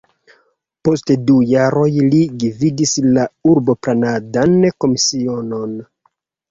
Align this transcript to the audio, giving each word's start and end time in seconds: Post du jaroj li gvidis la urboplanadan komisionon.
Post 0.87 1.13
du 1.27 1.35
jaroj 1.49 1.91
li 2.13 2.23
gvidis 2.45 2.97
la 3.19 3.29
urboplanadan 3.53 4.61
komisionon. 4.81 5.81